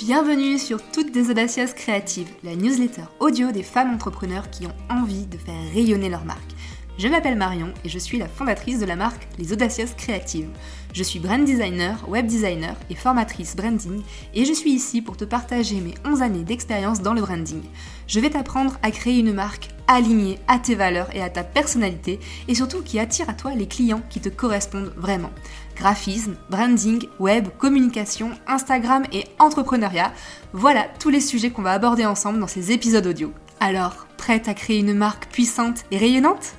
Bienvenue 0.00 0.58
sur 0.58 0.80
Toutes 0.92 1.12
des 1.12 1.28
Audacieuses 1.28 1.74
Créatives, 1.74 2.30
la 2.42 2.56
newsletter 2.56 3.02
audio 3.18 3.52
des 3.52 3.62
femmes 3.62 3.92
entrepreneurs 3.92 4.48
qui 4.48 4.64
ont 4.64 4.74
envie 4.88 5.26
de 5.26 5.36
faire 5.36 5.60
rayonner 5.74 6.08
leur 6.08 6.24
marque. 6.24 6.52
Je 6.96 7.06
m'appelle 7.06 7.36
Marion 7.36 7.74
et 7.84 7.90
je 7.90 7.98
suis 7.98 8.18
la 8.18 8.26
fondatrice 8.26 8.80
de 8.80 8.86
la 8.86 8.96
marque 8.96 9.28
Les 9.38 9.52
Audacieuses 9.52 9.92
Créatives. 9.92 10.48
Je 10.94 11.02
suis 11.02 11.18
brand 11.18 11.44
designer, 11.44 12.08
web 12.08 12.26
designer 12.26 12.76
et 12.88 12.94
formatrice 12.94 13.54
branding 13.54 14.00
et 14.32 14.46
je 14.46 14.54
suis 14.54 14.70
ici 14.70 15.02
pour 15.02 15.18
te 15.18 15.26
partager 15.26 15.82
mes 15.82 15.94
11 16.06 16.22
années 16.22 16.44
d'expérience 16.44 17.02
dans 17.02 17.12
le 17.12 17.20
branding. 17.20 17.62
Je 18.06 18.20
vais 18.20 18.30
t'apprendre 18.30 18.78
à 18.82 18.90
créer 18.92 19.18
une 19.18 19.34
marque 19.34 19.68
alignée 19.90 20.38
à 20.46 20.58
tes 20.58 20.76
valeurs 20.76 21.14
et 21.14 21.20
à 21.20 21.28
ta 21.28 21.42
personnalité 21.42 22.20
et 22.46 22.54
surtout 22.54 22.82
qui 22.82 23.00
attire 23.00 23.28
à 23.28 23.34
toi 23.34 23.54
les 23.54 23.66
clients 23.66 24.02
qui 24.08 24.20
te 24.20 24.28
correspondent 24.28 24.92
vraiment 24.96 25.30
graphisme, 25.74 26.36
branding, 26.48 27.06
web, 27.18 27.48
communication, 27.58 28.30
Instagram 28.46 29.04
et 29.12 29.24
entrepreneuriat. 29.38 30.12
Voilà 30.52 30.86
tous 31.00 31.08
les 31.08 31.20
sujets 31.20 31.50
qu'on 31.50 31.62
va 31.62 31.72
aborder 31.72 32.04
ensemble 32.04 32.38
dans 32.38 32.46
ces 32.46 32.70
épisodes 32.70 33.06
audio. 33.06 33.32
Alors, 33.60 34.06
prête 34.16 34.46
à 34.46 34.54
créer 34.54 34.78
une 34.78 34.94
marque 34.94 35.26
puissante 35.26 35.84
et 35.90 35.98
rayonnante? 35.98 36.54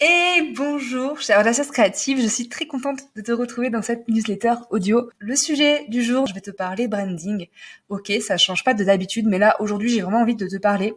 Et 0.00 0.52
bonjour, 0.56 1.20
chère 1.20 1.40
audacieuses 1.40 1.72
créative, 1.72 2.20
je 2.20 2.28
suis 2.28 2.48
très 2.48 2.66
contente 2.66 3.00
de 3.16 3.20
te 3.20 3.32
retrouver 3.32 3.70
dans 3.70 3.82
cette 3.82 4.06
newsletter 4.08 4.54
audio. 4.70 5.10
Le 5.18 5.34
sujet 5.34 5.86
du 5.88 6.02
jour, 6.02 6.26
je 6.28 6.34
vais 6.34 6.40
te 6.40 6.52
parler 6.52 6.86
branding. 6.86 7.46
Ok, 7.88 8.12
ça 8.20 8.36
change 8.36 8.62
pas 8.62 8.74
de 8.74 8.84
d'habitude, 8.84 9.26
mais 9.26 9.38
là 9.38 9.56
aujourd'hui 9.60 9.88
j'ai 9.88 10.02
vraiment 10.02 10.20
envie 10.20 10.36
de 10.36 10.46
te 10.46 10.56
parler 10.56 10.94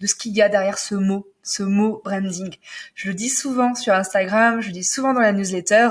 de 0.00 0.06
ce 0.06 0.14
qu'il 0.14 0.32
y 0.32 0.42
a 0.42 0.48
derrière 0.48 0.78
ce 0.78 0.94
mot, 0.94 1.28
ce 1.42 1.62
mot 1.62 2.00
branding. 2.04 2.54
Je 2.94 3.08
le 3.08 3.14
dis 3.14 3.28
souvent 3.28 3.74
sur 3.74 3.94
Instagram, 3.94 4.60
je 4.60 4.68
le 4.68 4.72
dis 4.72 4.84
souvent 4.84 5.12
dans 5.12 5.20
la 5.20 5.32
newsletter. 5.32 5.88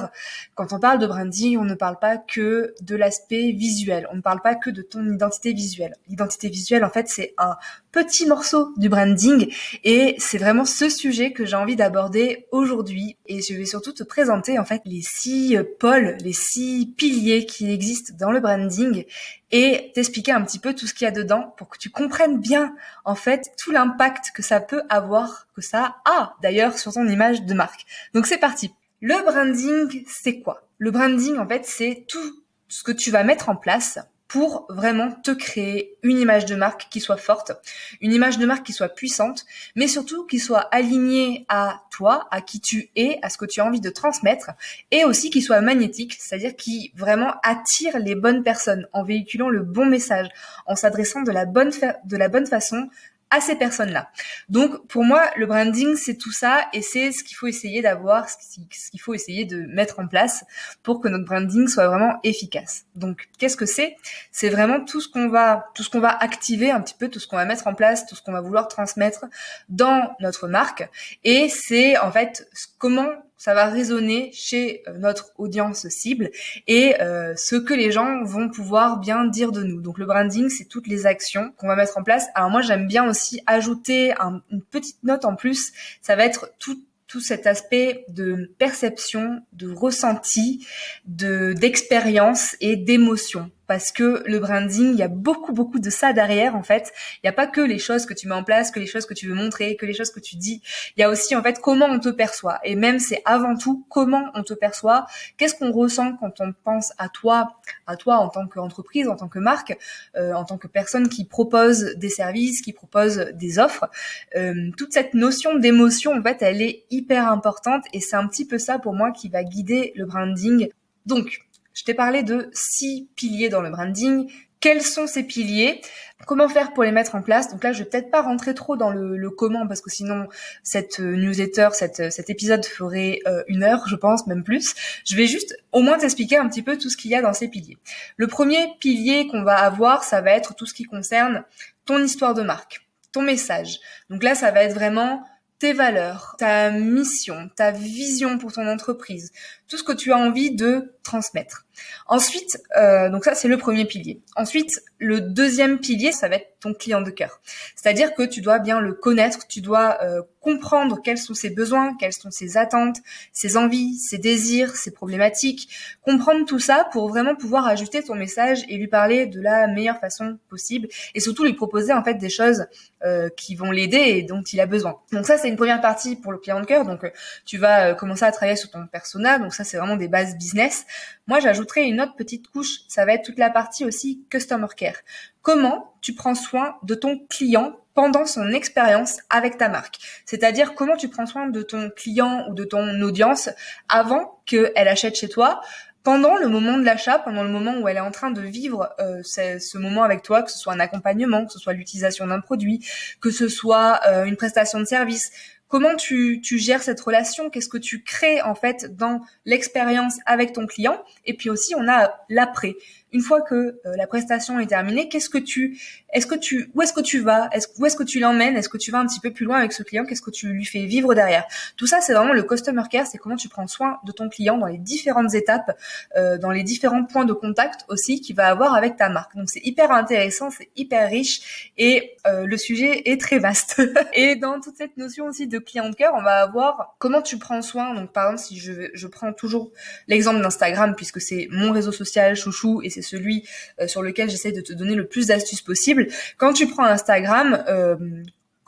Quand 0.55 0.73
on 0.73 0.79
parle 0.79 0.99
de 0.99 1.07
branding, 1.07 1.57
on 1.57 1.65
ne 1.65 1.75
parle 1.75 1.99
pas 1.99 2.17
que 2.17 2.73
de 2.81 2.95
l'aspect 2.95 3.51
visuel. 3.51 4.07
On 4.11 4.15
ne 4.15 4.21
parle 4.21 4.41
pas 4.41 4.55
que 4.55 4.69
de 4.69 4.81
ton 4.81 5.05
identité 5.05 5.53
visuelle. 5.53 5.95
L'identité 6.07 6.49
visuelle, 6.49 6.83
en 6.85 6.89
fait, 6.89 7.07
c'est 7.07 7.33
un 7.37 7.57
petit 7.91 8.27
morceau 8.27 8.71
du 8.77 8.87
branding 8.87 9.51
et 9.83 10.15
c'est 10.19 10.37
vraiment 10.37 10.65
ce 10.65 10.89
sujet 10.89 11.31
que 11.31 11.45
j'ai 11.45 11.55
envie 11.55 11.75
d'aborder 11.75 12.45
aujourd'hui 12.51 13.17
et 13.25 13.41
je 13.41 13.55
vais 13.55 13.65
surtout 13.65 13.93
te 13.93 14.03
présenter 14.03 14.59
en 14.59 14.65
fait 14.65 14.81
les 14.85 15.01
six 15.01 15.57
pôles, 15.79 16.17
les 16.23 16.33
six 16.33 16.93
piliers 16.97 17.45
qui 17.45 17.71
existent 17.71 18.13
dans 18.19 18.31
le 18.31 18.39
branding 18.39 19.05
et 19.51 19.91
t'expliquer 19.95 20.31
un 20.31 20.43
petit 20.43 20.59
peu 20.59 20.75
tout 20.75 20.85
ce 20.85 20.93
qu'il 20.93 21.05
y 21.05 21.07
a 21.07 21.11
dedans 21.11 21.53
pour 21.57 21.69
que 21.69 21.77
tu 21.79 21.89
comprennes 21.89 22.39
bien 22.39 22.75
en 23.05 23.15
fait 23.15 23.49
tout 23.57 23.71
l'impact 23.71 24.31
que 24.35 24.43
ça 24.43 24.59
peut 24.59 24.83
avoir, 24.89 25.47
ça 25.61 25.97
a 26.05 26.35
d'ailleurs 26.41 26.77
sur 26.77 26.93
ton 26.93 27.07
image 27.07 27.43
de 27.43 27.53
marque. 27.53 27.85
Donc 28.13 28.27
c'est 28.27 28.37
parti. 28.37 28.73
Le 29.01 29.15
branding, 29.23 30.03
c'est 30.07 30.41
quoi? 30.41 30.63
Le 30.77 30.91
branding 30.91 31.37
en 31.37 31.47
fait, 31.47 31.65
c'est 31.65 32.05
tout 32.07 32.43
ce 32.67 32.83
que 32.83 32.91
tu 32.91 33.11
vas 33.11 33.23
mettre 33.23 33.49
en 33.49 33.55
place 33.55 33.99
pour 34.29 34.67
vraiment 34.69 35.11
te 35.11 35.31
créer 35.31 35.97
une 36.03 36.19
image 36.19 36.45
de 36.45 36.55
marque 36.55 36.87
qui 36.91 37.01
soit 37.01 37.17
forte, 37.17 37.51
une 37.99 38.13
image 38.13 38.37
de 38.37 38.45
marque 38.45 38.63
qui 38.63 38.73
soit 38.73 38.89
puissante, 38.89 39.43
mais 39.75 39.87
surtout 39.87 40.27
qui 40.27 40.37
soit 40.37 40.69
alignée 40.71 41.47
à 41.49 41.81
toi, 41.89 42.27
à 42.29 42.39
qui 42.39 42.61
tu 42.61 42.91
es, 42.95 43.17
à 43.23 43.29
ce 43.29 43.39
que 43.39 43.45
tu 43.45 43.59
as 43.59 43.65
envie 43.65 43.81
de 43.81 43.89
transmettre, 43.89 44.51
et 44.91 45.03
aussi 45.03 45.31
qui 45.31 45.41
soit 45.41 45.61
magnétique, 45.61 46.15
c'est-à-dire 46.19 46.55
qui 46.55 46.93
vraiment 46.95 47.33
attire 47.41 47.97
les 47.97 48.13
bonnes 48.13 48.43
personnes 48.43 48.87
en 48.93 49.03
véhiculant 49.03 49.49
le 49.49 49.63
bon 49.63 49.87
message, 49.87 50.27
en 50.67 50.75
s'adressant 50.75 51.23
de 51.23 51.31
de 51.31 52.17
la 52.17 52.29
bonne 52.29 52.45
façon 52.45 52.87
à 53.31 53.41
ces 53.41 53.55
personnes-là. 53.55 54.09
Donc 54.49 54.87
pour 54.87 55.03
moi, 55.03 55.29
le 55.37 55.45
branding, 55.45 55.95
c'est 55.95 56.15
tout 56.15 56.31
ça 56.31 56.67
et 56.73 56.81
c'est 56.81 57.11
ce 57.11 57.23
qu'il 57.23 57.37
faut 57.37 57.47
essayer 57.47 57.81
d'avoir, 57.81 58.27
ce 58.29 58.89
qu'il 58.89 59.01
faut 59.01 59.13
essayer 59.13 59.45
de 59.45 59.61
mettre 59.67 59.99
en 59.99 60.07
place 60.07 60.43
pour 60.83 60.99
que 60.99 61.07
notre 61.07 61.25
branding 61.25 61.67
soit 61.67 61.87
vraiment 61.87 62.19
efficace. 62.23 62.85
Donc 62.95 63.29
qu'est-ce 63.37 63.57
que 63.57 63.65
c'est? 63.65 63.95
C'est 64.31 64.49
vraiment 64.49 64.83
tout 64.83 65.01
ce 65.01 65.07
qu'on 65.07 65.29
va 65.29 65.65
tout 65.75 65.83
ce 65.83 65.89
qu'on 65.89 65.99
va 65.99 66.15
activer 66.17 66.71
un 66.71 66.81
petit 66.81 66.95
peu, 66.95 67.09
tout 67.09 67.19
ce 67.19 67.27
qu'on 67.27 67.37
va 67.37 67.45
mettre 67.45 67.67
en 67.67 67.73
place, 67.73 68.05
tout 68.05 68.15
ce 68.15 68.21
qu'on 68.21 68.31
va 68.31 68.41
vouloir 68.41 68.67
transmettre 68.67 69.25
dans 69.69 70.15
notre 70.19 70.47
marque 70.47 70.89
et 71.23 71.49
c'est 71.49 71.97
en 71.97 72.11
fait 72.11 72.47
comment 72.77 73.09
ça 73.39 73.53
va 73.53 73.67
résonner 73.67 74.29
chez 74.33 74.83
euh, 74.87 74.97
notre 74.97 75.31
audience 75.37 75.87
cible 75.87 76.29
et 76.67 77.01
euh, 77.01 77.33
ce 77.37 77.55
que 77.55 77.73
les 77.73 77.91
gens 77.91 78.21
vont 78.23 78.49
pouvoir 78.49 78.99
bien 78.99 79.25
dire 79.25 79.51
de 79.51 79.63
nous. 79.63 79.81
Donc 79.81 79.97
le 79.97 80.05
branding, 80.05 80.49
c'est 80.49 80.65
toutes 80.65 80.87
les 80.87 81.07
actions 81.07 81.51
qu'on 81.57 81.67
va 81.67 81.77
mettre 81.77 81.97
en 81.97 82.03
place. 82.03 82.27
Alors 82.35 82.51
moi, 82.51 82.61
j'aime 82.61 82.85
bien 82.85 83.09
aussi 83.09 83.41
ajouter 83.47 84.13
une 84.51 84.61
petite 84.61 85.01
note 85.03 85.25
en 85.25 85.35
plus. 85.35 85.71
Ça 86.01 86.15
va 86.15 86.25
être 86.25 86.51
tout 86.59 86.83
tout 87.07 87.21
cet 87.21 87.47
aspect 87.47 88.05
de 88.09 88.53
perception, 88.59 89.41
de 89.53 89.73
ressenti, 89.73 90.67
de 91.05 91.53
d'expérience 91.53 92.55
et 92.61 92.75
d'émotion 92.75 93.49
parce 93.69 93.91
que 93.91 94.23
le 94.25 94.39
branding, 94.39 94.93
il 94.93 94.97
y 94.97 95.03
a 95.03 95.07
beaucoup 95.07 95.53
beaucoup 95.53 95.77
de 95.77 95.91
ça 95.91 96.11
derrière 96.11 96.55
en 96.55 96.63
fait. 96.63 96.91
Il 97.17 97.19
n'y 97.25 97.29
a 97.29 97.33
pas 97.33 97.45
que 97.45 97.61
les 97.61 97.77
choses 97.77 98.07
que 98.07 98.15
tu 98.15 98.27
mets 98.27 98.33
en 98.33 98.43
place, 98.43 98.71
que 98.71 98.79
les 98.79 98.87
choses 98.87 99.05
que 99.05 99.13
tu 99.13 99.27
veux 99.27 99.35
montrer, 99.35 99.75
que 99.75 99.85
les 99.85 99.93
choses 99.93 100.09
que 100.09 100.19
tu 100.19 100.37
dis. 100.37 100.63
Il 100.97 101.01
y 101.01 101.03
a 101.03 101.09
aussi 101.09 101.35
en 101.35 101.43
fait 101.43 101.61
comment 101.61 101.85
on 101.85 101.99
te 101.99 102.09
perçoit 102.09 102.57
et 102.63 102.75
même 102.75 102.97
c'est 102.97 103.21
avant 103.25 103.55
tout 103.55 103.85
comment 103.87 104.31
on 104.33 104.41
te 104.41 104.55
perçoit. 104.55 105.05
Qu'est-ce 105.37 105.53
qu'on 105.53 105.71
ressent 105.71 106.17
quand 106.17 106.41
on 106.41 106.51
pense 106.63 106.93
à 106.97 107.09
toi, 107.09 107.59
à 107.85 107.95
toi 107.95 108.15
en 108.15 108.29
tant 108.29 108.47
qu'entreprise, 108.47 109.07
en 109.07 109.15
tant 109.15 109.27
que 109.27 109.37
marque, 109.37 109.77
euh, 110.17 110.33
en 110.33 110.45
tant 110.45 110.57
que 110.57 110.65
personne 110.67 111.07
qui 111.07 111.23
propose 111.23 111.93
des 111.95 112.09
services, 112.09 112.63
qui 112.63 112.73
propose 112.73 113.17
des 113.35 113.59
offres. 113.59 113.87
Euh, 114.35 114.71
toute 114.77 114.93
cette 114.93 115.13
notion 115.13 115.53
d'émotion 115.59 116.13
en 116.17 116.23
fait, 116.23 116.41
elle 116.41 116.63
est 116.63 116.85
hyper 116.89 117.31
importante 117.31 117.83
et 117.93 117.99
c'est 117.99 118.15
un 118.15 118.27
petit 118.27 118.47
peu 118.47 118.57
ça 118.57 118.79
pour 118.79 118.95
moi 118.95 119.11
qui 119.11 119.29
va 119.29 119.43
guider 119.43 119.91
le 119.95 120.07
branding. 120.07 120.69
Donc 121.05 121.45
je 121.79 121.85
t'ai 121.85 121.93
parlé 121.93 122.23
de 122.23 122.49
six 122.51 123.07
piliers 123.15 123.47
dans 123.47 123.61
le 123.61 123.69
branding. 123.69 124.29
Quels 124.59 124.81
sont 124.81 125.07
ces 125.07 125.23
piliers? 125.23 125.79
Comment 126.27 126.49
faire 126.49 126.73
pour 126.73 126.83
les 126.83 126.91
mettre 126.91 127.15
en 127.15 127.21
place? 127.21 127.49
Donc 127.49 127.63
là, 127.63 127.71
je 127.71 127.79
vais 127.79 127.89
peut-être 127.89 128.11
pas 128.11 128.21
rentrer 128.21 128.53
trop 128.53 128.75
dans 128.75 128.89
le, 128.89 129.29
comment 129.29 129.65
parce 129.65 129.79
que 129.79 129.89
sinon 129.89 130.27
cette 130.61 130.99
newsletter, 130.99 131.69
cet 131.71 132.29
épisode 132.29 132.65
ferait 132.65 133.19
euh, 133.27 133.43
une 133.47 133.63
heure, 133.63 133.87
je 133.87 133.95
pense, 133.95 134.27
même 134.27 134.43
plus. 134.43 134.75
Je 135.05 135.15
vais 135.15 135.25
juste 135.25 135.55
au 135.71 135.81
moins 135.81 135.97
t'expliquer 135.97 136.35
un 136.35 136.49
petit 136.49 136.63
peu 136.63 136.77
tout 136.77 136.89
ce 136.89 136.97
qu'il 136.97 137.11
y 137.11 137.15
a 137.15 137.21
dans 137.21 137.31
ces 137.31 137.47
piliers. 137.47 137.77
Le 138.17 138.27
premier 138.27 138.67
pilier 138.81 139.27
qu'on 139.27 139.43
va 139.43 139.55
avoir, 139.55 140.03
ça 140.03 140.19
va 140.19 140.31
être 140.31 140.55
tout 140.55 140.65
ce 140.65 140.73
qui 140.73 140.83
concerne 140.83 141.45
ton 141.85 142.03
histoire 142.03 142.33
de 142.33 142.41
marque, 142.41 142.85
ton 143.13 143.21
message. 143.21 143.79
Donc 144.09 144.23
là, 144.23 144.35
ça 144.35 144.51
va 144.51 144.63
être 144.63 144.73
vraiment 144.73 145.23
tes 145.59 145.73
valeurs, 145.73 146.35
ta 146.37 146.71
mission, 146.71 147.49
ta 147.55 147.71
vision 147.71 148.37
pour 148.37 148.53
ton 148.53 148.65
entreprise, 148.67 149.31
tout 149.69 149.77
ce 149.77 149.83
que 149.83 149.93
tu 149.93 150.11
as 150.11 150.17
envie 150.17 150.51
de 150.51 150.93
transmettre. 151.03 151.65
Ensuite, 152.07 152.59
euh, 152.77 153.09
donc 153.09 153.23
ça 153.23 153.35
c'est 153.35 153.47
le 153.47 153.57
premier 153.57 153.85
pilier. 153.85 154.21
Ensuite, 154.35 154.81
le 154.97 155.21
deuxième 155.21 155.79
pilier, 155.79 156.11
ça 156.11 156.27
va 156.27 156.35
être 156.35 156.47
ton 156.59 156.73
client 156.73 157.01
de 157.01 157.09
cœur. 157.09 157.39
C'est-à-dire 157.75 158.13
que 158.13 158.23
tu 158.23 158.41
dois 158.41 158.59
bien 158.59 158.81
le 158.81 158.93
connaître, 158.93 159.47
tu 159.47 159.61
dois 159.61 159.97
euh, 160.03 160.21
comprendre 160.41 160.99
quels 161.01 161.17
sont 161.17 161.33
ses 161.33 161.49
besoins, 161.49 161.95
quelles 161.97 162.13
sont 162.13 162.31
ses 162.31 162.57
attentes, 162.57 162.97
ses 163.31 163.55
envies, 163.55 163.95
ses 163.95 164.17
désirs, 164.17 164.75
ses 164.75 164.91
problématiques, 164.91 165.69
comprendre 166.01 166.45
tout 166.45 166.59
ça 166.59 166.87
pour 166.91 167.07
vraiment 167.07 167.35
pouvoir 167.35 167.65
ajuster 167.65 168.03
ton 168.03 168.15
message 168.15 168.59
et 168.67 168.75
lui 168.75 168.87
parler 168.87 169.25
de 169.25 169.39
la 169.39 169.67
meilleure 169.67 169.99
façon 169.99 170.37
possible 170.49 170.89
et 171.15 171.19
surtout 171.21 171.45
lui 171.45 171.53
proposer 171.53 171.93
en 171.93 172.03
fait 172.03 172.15
des 172.15 172.29
choses 172.29 172.65
euh, 173.05 173.29
qui 173.37 173.55
vont 173.55 173.71
l'aider 173.71 173.97
et 173.97 174.23
dont 174.23 174.41
il 174.41 174.59
a 174.59 174.65
besoin. 174.65 174.99
Donc 175.13 175.25
ça 175.25 175.37
c'est 175.37 175.47
une 175.47 175.55
première 175.55 175.81
partie 175.81 176.17
pour 176.17 176.33
le 176.33 176.39
client 176.39 176.59
de 176.59 176.65
cœur. 176.65 176.85
Donc 176.85 177.09
tu 177.45 177.57
vas 177.57 177.93
commencer 177.93 178.25
à 178.25 178.31
travailler 178.33 178.57
sur 178.57 178.69
ton 178.69 178.85
persona. 178.87 179.39
Ça 179.59 179.65
c'est 179.65 179.77
vraiment 179.77 179.97
des 179.97 180.07
bases 180.07 180.37
business. 180.37 180.85
Moi 181.27 181.41
j'ajouterai 181.41 181.83
une 181.83 181.99
autre 181.99 182.15
petite 182.15 182.47
couche, 182.47 182.79
ça 182.87 183.05
va 183.05 183.13
être 183.13 183.25
toute 183.25 183.37
la 183.37 183.49
partie 183.49 183.83
aussi 183.83 184.23
customer 184.29 184.67
care. 184.75 184.95
Comment 185.41 185.93
tu 186.01 186.13
prends 186.13 186.35
soin 186.35 186.77
de 186.83 186.95
ton 186.95 187.19
client 187.29 187.75
pendant 187.93 188.25
son 188.25 188.53
expérience 188.53 189.17
avec 189.29 189.57
ta 189.57 189.67
marque? 189.67 189.97
C'est-à-dire 190.25 190.75
comment 190.75 190.95
tu 190.95 191.09
prends 191.09 191.25
soin 191.25 191.49
de 191.49 191.61
ton 191.61 191.89
client 191.89 192.45
ou 192.49 192.53
de 192.53 192.63
ton 192.63 193.01
audience 193.01 193.49
avant 193.89 194.41
qu'elle 194.45 194.87
achète 194.87 195.15
chez 195.15 195.27
toi, 195.27 195.59
pendant 196.03 196.37
le 196.37 196.47
moment 196.47 196.77
de 196.77 196.85
l'achat, 196.85 197.19
pendant 197.19 197.43
le 197.43 197.49
moment 197.49 197.77
où 197.79 197.87
elle 197.89 197.97
est 197.97 198.01
en 198.01 198.11
train 198.11 198.31
de 198.31 198.41
vivre 198.41 198.89
euh, 199.01 199.21
ce, 199.23 199.77
moment 199.77 200.03
avec 200.03 200.21
toi, 200.21 200.41
que 200.41 200.51
ce 200.51 200.57
soit 200.57 200.71
un 200.71 200.79
accompagnement, 200.79 201.45
que 201.45 201.51
ce 201.51 201.59
soit 201.59 201.73
l'utilisation 201.73 202.27
d'un 202.27 202.39
produit, 202.39 202.85
que 203.19 203.29
ce 203.29 203.49
soit 203.49 203.99
euh, 204.07 204.23
une 204.23 204.37
prestation 204.37 204.79
de 204.79 204.85
service. 204.85 205.31
Comment 205.69 205.95
tu, 205.95 206.41
tu 206.41 206.57
gères 206.57 206.81
cette 206.81 206.99
relation? 206.99 207.49
Qu'est-ce 207.49 207.69
que 207.69 207.77
tu 207.77 208.03
crées 208.03 208.41
en 208.41 208.55
fait 208.55 208.97
dans 208.97 209.21
l'expérience 209.45 210.17
avec 210.25 210.51
ton 210.51 210.65
client? 210.65 211.01
Et 211.25 211.35
puis 211.35 211.49
aussi, 211.49 211.75
on 211.75 211.87
a 211.87 212.11
l'après 212.27 212.75
une 213.11 213.21
fois 213.21 213.41
que 213.41 213.55
euh, 213.55 213.95
la 213.97 214.07
prestation 214.07 214.59
est 214.59 214.67
terminée, 214.67 215.09
qu'est-ce 215.09 215.29
que 215.29 215.37
tu, 215.37 215.79
est-ce 216.13 216.27
que 216.27 216.35
tu, 216.35 216.69
où 216.75 216.81
est-ce 216.81 216.93
que 216.93 217.01
tu 217.01 217.19
vas, 217.19 217.49
est-ce, 217.51 217.67
où 217.77 217.85
est-ce 217.85 217.95
que 217.95 218.03
tu 218.03 218.19
l'emmènes, 218.19 218.55
est-ce 218.55 218.69
que 218.69 218.77
tu 218.77 218.91
vas 218.91 218.99
un 218.99 219.07
petit 219.07 219.19
peu 219.19 219.31
plus 219.31 219.45
loin 219.45 219.57
avec 219.57 219.73
ce 219.73 219.83
client, 219.83 220.05
qu'est-ce 220.05 220.21
que 220.21 220.31
tu 220.31 220.47
lui 220.47 220.65
fais 220.65 220.85
vivre 220.85 221.13
derrière? 221.13 221.45
Tout 221.75 221.87
ça, 221.87 222.01
c'est 222.01 222.13
vraiment 222.13 222.33
le 222.33 222.43
customer 222.43 222.83
care, 222.89 223.07
c'est 223.07 223.17
comment 223.17 223.35
tu 223.35 223.49
prends 223.49 223.67
soin 223.67 223.99
de 224.05 224.11
ton 224.11 224.29
client 224.29 224.57
dans 224.57 224.67
les 224.67 224.77
différentes 224.77 225.33
étapes, 225.33 225.77
euh, 226.15 226.37
dans 226.37 226.51
les 226.51 226.63
différents 226.63 227.03
points 227.03 227.25
de 227.25 227.33
contact 227.33 227.85
aussi 227.87 228.21
qu'il 228.21 228.35
va 228.35 228.47
avoir 228.47 228.75
avec 228.75 228.95
ta 228.95 229.09
marque. 229.09 229.35
Donc 229.35 229.49
c'est 229.49 229.65
hyper 229.65 229.91
intéressant, 229.91 230.51
c'est 230.51 230.69
hyper 230.75 231.09
riche 231.09 231.71
et 231.77 232.15
euh, 232.27 232.45
le 232.45 232.57
sujet 232.57 233.09
est 233.09 233.19
très 233.19 233.39
vaste. 233.39 233.81
et 234.13 234.35
dans 234.35 234.59
toute 234.59 234.75
cette 234.75 234.97
notion 234.97 235.25
aussi 235.25 235.47
de 235.47 235.58
client 235.59 235.89
de 235.89 235.95
cœur, 235.95 236.13
on 236.15 236.21
va 236.21 236.41
avoir 236.41 236.95
comment 236.99 237.21
tu 237.21 237.37
prends 237.37 237.61
soin. 237.61 237.93
Donc 237.93 238.11
par 238.11 238.31
exemple, 238.31 238.47
si 238.47 238.59
je, 238.59 238.89
je 238.93 239.07
prends 239.07 239.33
toujours 239.33 239.71
l'exemple 240.07 240.41
d'Instagram 240.41 240.95
puisque 240.95 241.21
c'est 241.21 241.47
mon 241.51 241.71
réseau 241.71 241.91
social 241.91 242.35
chouchou 242.35 242.81
et 242.83 242.89
c'est 242.89 243.01
celui 243.01 243.47
sur 243.87 244.01
lequel 244.01 244.29
j'essaie 244.29 244.51
de 244.51 244.61
te 244.61 244.73
donner 244.73 244.95
le 244.95 245.07
plus 245.07 245.27
d'astuces 245.27 245.61
possible. 245.61 246.07
Quand 246.37 246.53
tu 246.53 246.67
prends 246.67 246.83
Instagram, 246.83 247.63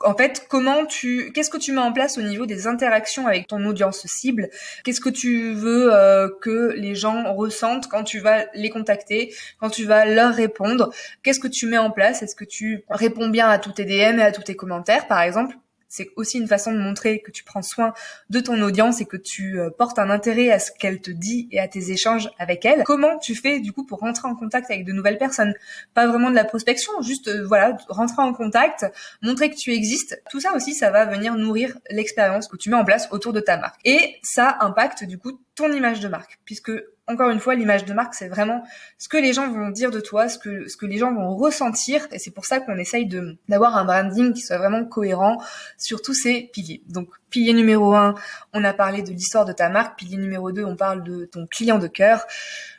en 0.04 0.14
fait, 0.14 0.46
comment 0.48 0.84
tu, 0.86 1.32
qu'est-ce 1.32 1.50
que 1.50 1.58
tu 1.58 1.72
mets 1.72 1.80
en 1.80 1.92
place 1.92 2.18
au 2.18 2.22
niveau 2.22 2.46
des 2.46 2.66
interactions 2.66 3.26
avec 3.26 3.46
ton 3.46 3.64
audience 3.64 4.06
cible? 4.06 4.48
Qu'est-ce 4.84 5.00
que 5.00 5.08
tu 5.08 5.52
veux 5.52 5.92
euh, 5.92 6.28
que 6.40 6.72
les 6.76 6.94
gens 6.94 7.34
ressentent 7.34 7.88
quand 7.88 8.04
tu 8.04 8.18
vas 8.18 8.46
les 8.54 8.70
contacter, 8.70 9.34
quand 9.60 9.70
tu 9.70 9.84
vas 9.84 10.04
leur 10.04 10.34
répondre? 10.34 10.90
Qu'est-ce 11.22 11.40
que 11.40 11.48
tu 11.48 11.66
mets 11.66 11.78
en 11.78 11.90
place? 11.90 12.22
Est-ce 12.22 12.36
que 12.36 12.44
tu 12.44 12.84
réponds 12.88 13.28
bien 13.28 13.48
à 13.48 13.58
tous 13.58 13.72
tes 13.72 13.84
DM 13.84 14.18
et 14.18 14.22
à 14.22 14.32
tous 14.32 14.42
tes 14.42 14.56
commentaires, 14.56 15.06
par 15.06 15.20
exemple? 15.20 15.56
C'est 15.92 16.08
aussi 16.16 16.38
une 16.38 16.48
façon 16.48 16.72
de 16.72 16.78
montrer 16.78 17.20
que 17.20 17.30
tu 17.30 17.44
prends 17.44 17.60
soin 17.60 17.92
de 18.30 18.40
ton 18.40 18.58
audience 18.62 19.02
et 19.02 19.04
que 19.04 19.18
tu 19.18 19.60
euh, 19.60 19.68
portes 19.68 19.98
un 19.98 20.08
intérêt 20.08 20.50
à 20.50 20.58
ce 20.58 20.70
qu'elle 20.72 21.02
te 21.02 21.10
dit 21.10 21.48
et 21.52 21.60
à 21.60 21.68
tes 21.68 21.90
échanges 21.90 22.30
avec 22.38 22.64
elle. 22.64 22.82
Comment 22.84 23.18
tu 23.18 23.34
fais 23.34 23.60
du 23.60 23.72
coup 23.72 23.84
pour 23.84 23.98
rentrer 23.98 24.26
en 24.26 24.34
contact 24.34 24.70
avec 24.70 24.86
de 24.86 24.92
nouvelles 24.92 25.18
personnes? 25.18 25.52
Pas 25.92 26.06
vraiment 26.06 26.30
de 26.30 26.34
la 26.34 26.44
prospection, 26.44 26.92
juste 27.02 27.28
euh, 27.28 27.44
voilà, 27.46 27.76
rentrer 27.90 28.22
en 28.22 28.32
contact, 28.32 28.86
montrer 29.20 29.50
que 29.50 29.56
tu 29.56 29.74
existes. 29.74 30.22
Tout 30.30 30.40
ça 30.40 30.54
aussi, 30.54 30.72
ça 30.72 30.90
va 30.90 31.04
venir 31.04 31.34
nourrir 31.34 31.76
l'expérience 31.90 32.48
que 32.48 32.56
tu 32.56 32.70
mets 32.70 32.76
en 32.76 32.86
place 32.86 33.08
autour 33.10 33.34
de 33.34 33.40
ta 33.40 33.58
marque. 33.58 33.78
Et 33.84 34.16
ça 34.22 34.56
impacte 34.60 35.04
du 35.04 35.18
coup 35.18 35.40
ton 35.54 35.70
image 35.70 36.00
de 36.00 36.08
marque, 36.08 36.40
puisque 36.46 36.72
encore 37.12 37.30
une 37.30 37.40
fois, 37.40 37.54
l'image 37.54 37.84
de 37.84 37.92
marque, 37.92 38.14
c'est 38.14 38.28
vraiment 38.28 38.62
ce 38.98 39.08
que 39.08 39.16
les 39.16 39.32
gens 39.32 39.50
vont 39.50 39.70
dire 39.70 39.90
de 39.90 40.00
toi, 40.00 40.28
ce 40.28 40.38
que, 40.38 40.68
ce 40.68 40.76
que 40.76 40.86
les 40.86 40.98
gens 40.98 41.12
vont 41.12 41.36
ressentir. 41.36 42.06
Et 42.12 42.18
c'est 42.18 42.30
pour 42.30 42.46
ça 42.46 42.60
qu'on 42.60 42.76
essaye 42.76 43.08
d'avoir 43.48 43.76
un 43.76 43.84
branding 43.84 44.32
qui 44.32 44.40
soit 44.40 44.58
vraiment 44.58 44.84
cohérent 44.84 45.42
sur 45.78 46.02
tous 46.02 46.14
ces 46.14 46.50
piliers. 46.52 46.82
Donc, 46.88 47.08
pilier 47.32 47.52
numéro 47.52 47.94
un, 47.94 48.14
on 48.52 48.62
a 48.62 48.72
parlé 48.72 49.02
de 49.02 49.10
l'histoire 49.10 49.44
de 49.44 49.52
ta 49.52 49.68
marque. 49.68 49.98
Pilier 49.98 50.18
numéro 50.18 50.52
deux, 50.52 50.64
on 50.64 50.76
parle 50.76 51.02
de 51.02 51.24
ton 51.24 51.48
client 51.48 51.78
de 51.78 51.88
cœur. 51.88 52.24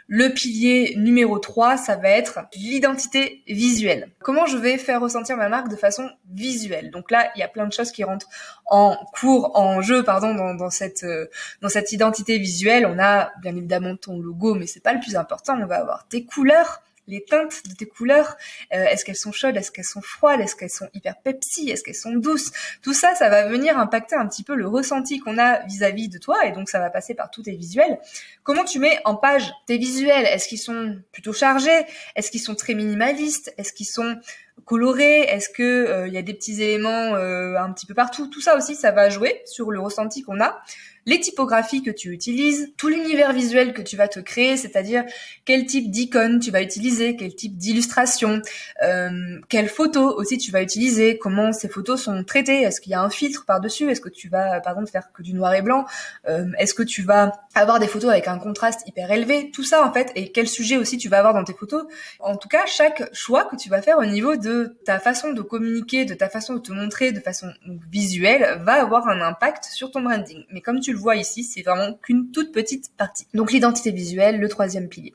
Le 0.08 0.30
pilier 0.30 0.96
numéro 0.98 1.40
3, 1.40 1.78
ça 1.78 1.96
va 1.96 2.10
être 2.10 2.40
l'identité 2.56 3.42
visuelle. 3.48 4.10
Comment 4.20 4.46
je 4.46 4.58
vais 4.58 4.78
faire 4.78 5.00
ressentir 5.00 5.38
ma 5.38 5.48
marque 5.48 5.70
de 5.70 5.78
façon 5.78 6.10
visuelle? 6.30 6.92
Donc 6.92 7.10
là, 7.10 7.32
il 7.36 7.40
y 7.40 7.42
a 7.42 7.48
plein 7.48 7.66
de 7.66 7.72
choses 7.72 7.92
qui 7.92 8.04
rentrent 8.04 8.28
en 8.66 8.98
cours, 9.14 9.58
en 9.58 9.82
jeu, 9.82 10.04
pardon, 10.04 10.36
dans, 10.36 10.70
cette 10.70 11.04
euh, 11.04 11.28
dans 11.62 11.70
cette 11.70 11.94
identité 11.94 12.38
visuelle. 12.38 12.86
On 12.86 13.00
a 13.00 13.32
bien 13.42 13.56
évidemment 13.56 13.96
ton 13.96 14.20
logo, 14.20 14.56
mais 14.56 14.68
c'est 14.68 14.84
pas 14.84 14.94
le 14.94 15.00
plus 15.00 15.16
important. 15.16 15.58
On 15.60 15.66
va 15.66 15.78
avoir 15.78 16.06
tes 16.10 16.26
couleurs, 16.26 16.82
les 17.08 17.24
teintes 17.24 17.62
de 17.68 17.74
tes 17.76 17.86
couleurs. 17.86 18.38
Euh, 18.74 18.86
est-ce 18.86 19.06
qu'elles 19.06 19.16
sont 19.16 19.32
chaudes 19.32 19.58
Est-ce 19.58 19.72
qu'elles 19.72 19.86
sont 19.86 20.02
froides 20.02 20.40
Est-ce 20.40 20.56
qu'elles 20.56 20.70
sont 20.70 20.88
hyper 20.94 21.20
Pepsi 21.22 21.70
Est-ce 21.70 21.84
qu'elles 21.84 21.96
sont 21.96 22.14
douces? 22.14 22.52
Tout 22.82 22.94
ça, 22.94 23.16
ça 23.16 23.30
va 23.30 23.48
venir 23.48 23.78
impacter 23.78 24.16
un 24.16 24.28
petit 24.28 24.44
peu 24.44 24.56
le 24.56 24.68
ressenti 24.68 25.20
qu'on 25.20 25.38
a 25.38 25.60
vis-à-vis 25.66 26.10
de 26.10 26.18
toi 26.18 26.46
et 26.46 26.52
donc 26.52 26.70
ça 26.70 26.80
va 26.80 26.90
passer 26.90 27.14
par 27.14 27.30
tous 27.30 27.44
tes 27.44 27.56
visuels. 27.56 28.00
Comment 28.44 28.64
tu 28.64 28.80
mets 28.80 29.00
en 29.06 29.16
page 29.16 29.52
tes 29.66 29.78
visuels? 29.78 30.26
Est-ce 30.26 30.48
qu'ils 30.48 30.60
sont 30.60 30.98
plutôt 31.12 31.34
chargés? 31.34 31.86
Est-ce 32.16 32.32
qu'ils 32.32 32.42
sont 32.42 32.56
très 32.56 32.74
minimalistes? 32.74 33.54
Est-ce 33.58 33.74
qu'ils 33.74 33.88
sont 33.88 34.18
colorés 34.66 35.22
Est-ce 35.22 35.50
que 35.50 35.64
euh, 35.64 36.08
il 36.08 36.14
y 36.14 36.18
a 36.18 36.22
des 36.22 36.34
petits 36.34 36.62
éléments 36.62 37.16
euh, 37.16 37.56
un 37.58 37.72
petit 37.72 37.86
peu 37.86 37.94
partout? 37.94 38.28
Tout 38.28 38.42
ça 38.42 38.56
aussi, 38.58 38.76
ça 38.76 38.92
va 38.92 39.10
jouer 39.10 39.42
sur 39.46 39.72
le 39.72 39.80
ressenti 39.80 40.22
qu'on 40.24 40.40
a. 40.42 40.62
Les 41.06 41.20
typographies 41.20 41.84
que 41.84 41.92
tu 41.92 42.12
utilises, 42.12 42.72
tout 42.78 42.88
l'univers 42.88 43.34
visuel 43.34 43.74
que 43.74 43.82
tu 43.82 43.98
vas 43.98 44.08
te 44.08 44.22
créer, 44.22 44.56
c'est-à-dire 44.56 45.04
quel 45.44 45.66
type 45.66 45.92
d'icône 45.92 46.40
tu 46.40 46.50
vas 46.50 46.62
utiliser, 46.62 47.18
quel 47.18 47.36
type 47.36 47.58
d'illustration, 47.58 48.42
euh, 48.84 49.40
quelles 49.50 49.68
photos 49.68 50.14
aussi 50.16 50.38
tu 50.38 50.52
vas 50.52 50.62
utiliser, 50.62 51.18
comment 51.18 51.52
ces 51.52 51.68
photos 51.68 52.02
sont 52.02 52.24
traitées, 52.24 52.62
est-ce 52.62 52.80
qu'il 52.80 52.92
y 52.92 52.96
a 52.96 53.02
un 53.02 53.10
filtre 53.10 53.44
par-dessus, 53.46 53.90
est-ce 53.90 54.00
que 54.00 54.08
tu 54.08 54.30
vas 54.30 54.62
par 54.62 54.74
exemple 54.74 54.92
faire 54.92 55.12
que 55.12 55.22
du 55.22 55.34
noir 55.34 55.54
et 55.54 55.62
blanc, 55.62 55.86
euh, 56.30 56.46
est-ce 56.58 56.74
que 56.74 56.84
tu 56.84 57.02
vas 57.02 57.34
avoir 57.54 57.80
des 57.80 57.88
photos 57.88 58.10
avec 58.10 58.30
un 58.30 58.40
contraste 58.40 58.88
hyper 58.88 59.12
élevé, 59.12 59.52
tout 59.52 59.64
ça 59.64 59.86
en 59.86 59.92
fait, 59.92 60.10
et 60.16 60.32
quel 60.32 60.48
sujet 60.48 60.78
aussi 60.78 60.98
tu 60.98 61.10
vas 61.10 61.18
avoir 61.18 61.34
dans 61.34 61.44
tes 61.44 61.54
photos. 61.54 61.84
En 62.22 62.38
tout 62.38 62.48
cas, 62.48 62.66
chaque 62.66 63.14
choix 63.14 63.44
que 63.44 63.58
tu 63.58 63.70
vas 63.70 63.82
faire 63.82 63.98
au 63.98 64.06
niveau 64.06 64.38
de 64.44 64.78
ta 64.86 65.00
façon 65.00 65.32
de 65.32 65.42
communiquer, 65.42 66.06
de 66.06 66.14
ta 66.14 66.30
façon 66.30 66.56
de 66.56 66.60
te 66.60 66.72
montrer 66.72 67.12
de 67.12 67.20
façon 67.20 67.52
visuelle, 67.92 68.62
va 68.64 68.74
avoir 68.74 69.08
un 69.08 69.22
impact 69.22 69.66
sur 69.66 69.92
ton 69.92 70.02
branding. 70.02 70.44
Mais 70.52 70.62
comme 70.62 70.80
tu 70.80 70.92
le 70.92 71.00
vois 71.00 71.16
ici, 71.16 71.44
c'est 71.44 71.62
vraiment 71.62 71.94
qu'une 72.04 72.32
toute 72.32 72.52
petite 72.52 72.92
partie. 72.98 73.28
Donc 73.34 73.52
l'identité 73.52 73.92
visuelle, 73.92 74.40
le 74.40 74.50
troisième 74.50 74.90
pilier. 74.90 75.14